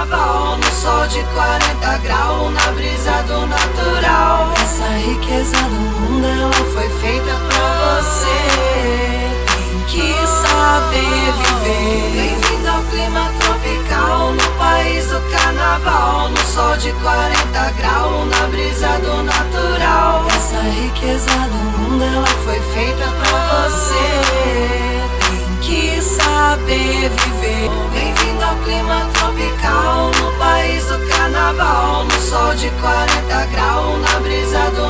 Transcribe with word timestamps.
carnaval, 0.00 0.56
no 0.56 0.70
sol 0.70 1.06
de 1.08 1.22
40 1.34 1.98
graus, 1.98 2.52
na 2.54 2.72
brisa 2.72 3.22
do 3.26 3.46
natural. 3.46 4.52
Essa 4.62 4.86
riqueza 4.96 5.56
do 5.56 6.00
mundo, 6.00 6.26
ela 6.26 6.52
foi 6.72 6.88
feita 6.88 7.32
pra 7.48 8.00
você. 8.00 8.26
Tem 9.46 9.80
que 9.88 10.26
saber 10.26 11.32
viver. 11.36 12.10
Bem-vindo 12.12 12.68
ao 12.68 12.82
clima 12.84 13.30
tropical, 13.40 14.32
no 14.32 14.58
país 14.58 15.06
do 15.06 15.20
carnaval, 15.30 16.28
no 16.30 16.38
sol 16.38 16.76
de 16.76 16.92
40 16.92 17.70
graus, 17.72 18.26
na 18.28 18.46
brisa 18.46 18.88
do 19.00 19.22
natural. 19.22 20.24
Essa 20.28 20.60
riqueza 20.62 21.30
do 21.30 21.78
mundo, 21.78 22.04
ela 22.04 22.26
foi 22.44 22.60
feita 22.60 23.04
pra 23.04 23.68
você 23.68 24.29
saber 26.40 27.10
viver. 27.10 27.68
Bem-vindo 27.92 28.42
ao 28.42 28.56
clima 28.64 29.06
tropical, 29.12 30.10
no 30.22 30.38
país 30.38 30.86
do 30.86 30.98
carnaval, 31.08 32.04
no 32.04 32.20
sol 32.22 32.54
de 32.54 32.70
40 32.70 33.46
graus, 33.52 34.00
na 34.00 34.20
brisa 34.20 34.70
do 34.70 34.89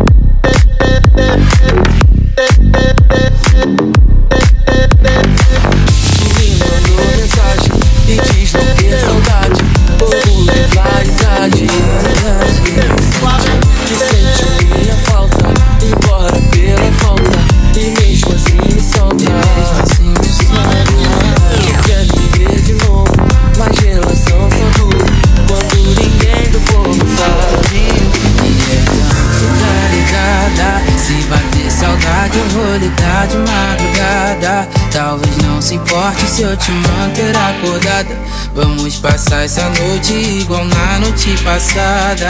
Se 35.71 35.75
importe 35.75 36.27
se 36.27 36.41
eu 36.41 36.57
te 36.57 36.69
manter 36.69 37.33
acordada. 37.37 38.13
Vamos 38.53 38.97
passar 38.97 39.45
essa 39.45 39.69
noite 39.69 40.11
igual 40.11 40.65
na 40.65 40.99
noite 40.99 41.33
passada. 41.43 42.27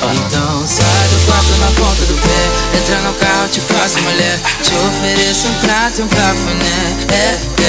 Então 0.00 0.66
sai 0.66 1.08
do 1.08 1.26
quarto 1.26 1.52
na 1.58 1.66
ponta 1.66 2.06
do 2.06 2.14
pé. 2.14 2.78
Entra 2.78 2.96
no 3.00 3.12
carro, 3.14 3.48
te 3.48 3.60
faço 3.60 4.00
mulher. 4.00 4.40
Te 4.62 4.74
ofereço 4.74 5.48
um 5.48 5.54
prato 5.54 6.00
e 6.00 6.02
um 6.04 6.08
cafuné. 6.08 6.96
É, 7.12 7.61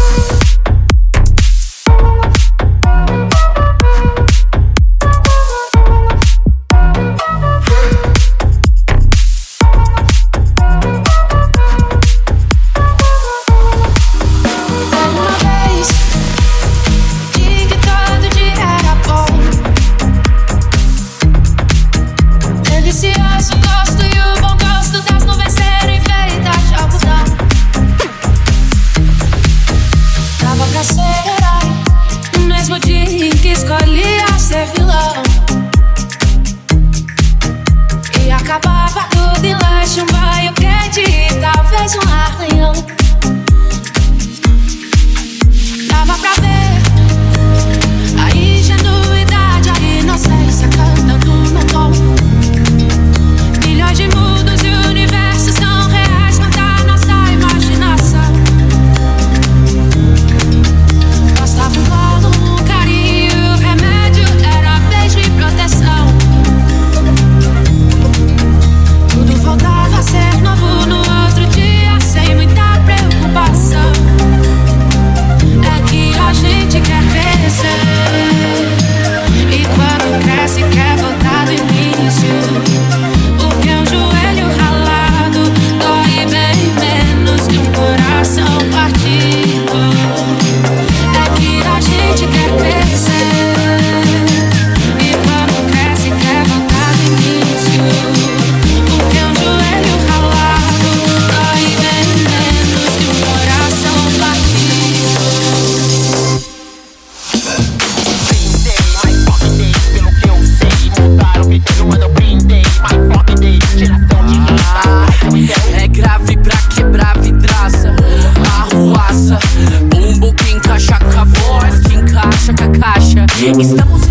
Estamos 123.46 124.05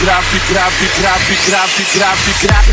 grave, 0.00 0.40
grave, 0.48 0.90
grave, 0.98 1.38
grave, 1.46 1.86
grave, 1.94 2.34
grave, 2.42 2.72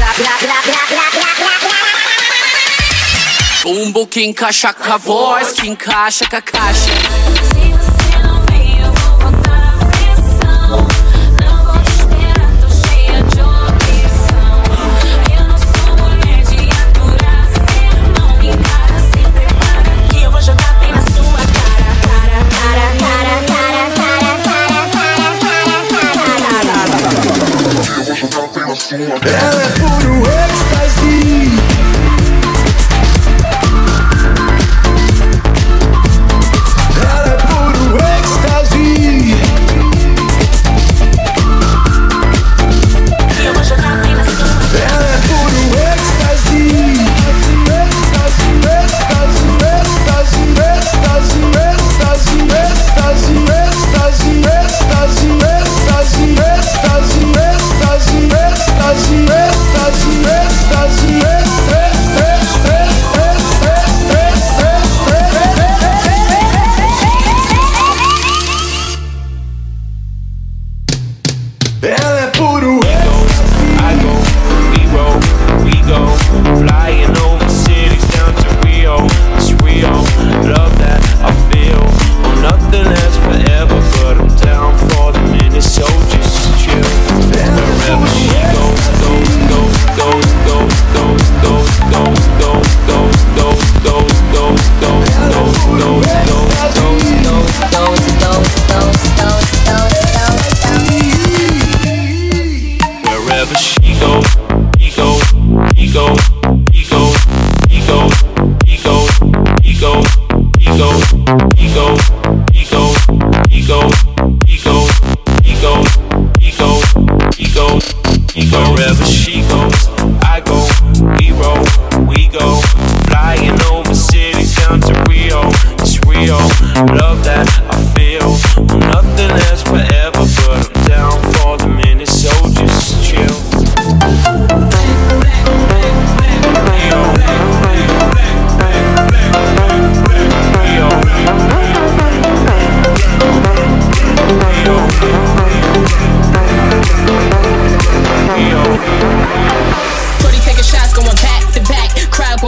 Bumbo 3.63 4.07
que 4.07 4.23
encaixa 4.23 4.73
com 4.73 4.93
a 4.93 4.97
voz, 4.97 5.51
que 5.51 5.67
encaixa 5.67 6.25
com 6.27 6.37
a 6.37 6.41
caixa. 6.41 7.28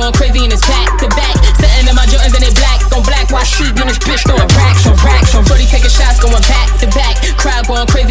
going 0.01 0.13
crazy 0.17 0.41
and 0.41 0.53
it's 0.53 0.65
back 0.65 0.98
to 0.98 1.08
back. 1.13 1.38
setting 1.62 1.86
in 1.86 1.93
my 1.93 2.05
Jordans 2.10 2.34
and 2.34 2.41
they 2.41 2.53
black 2.58 2.81
on 2.89 3.05
black. 3.05 3.29
Why 3.29 3.46
she 3.46 3.70
in 3.70 3.86
this 3.86 4.01
bitch 4.01 4.25
throwing 4.25 4.50
racks 4.58 4.89
on 4.89 4.98
racks 5.05 5.36
on. 5.38 5.46
Shorty 5.46 5.70
taking 5.70 5.93
shots 5.93 6.17
going 6.17 6.41
back 6.50 6.67
to 6.81 6.88
back. 6.98 7.22
Crowd 7.38 7.67
going 7.70 7.86
crazy. 7.86 8.11